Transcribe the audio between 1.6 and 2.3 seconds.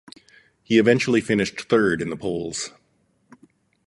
third in the